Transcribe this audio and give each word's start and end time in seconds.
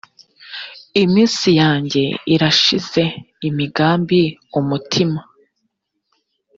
iminsi 1.03 1.49
yanjye 1.61 2.03
irashize 2.33 3.03
imigambi 3.47 4.21
umutima 4.59 5.19